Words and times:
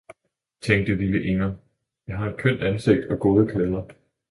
«tænkte 0.61 0.95
lille 0.95 1.23
Inger, 1.23 1.53
»jeg 2.07 2.17
har 2.17 2.29
et 2.29 2.37
kjønt 2.37 2.61
Ansigt 2.63 3.05
og 3.07 3.19
gode 3.19 3.47
Klæder! 3.47 3.83